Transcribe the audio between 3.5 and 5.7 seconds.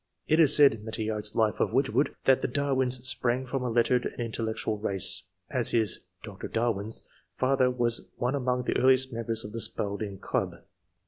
a lettered and intellectual rare, as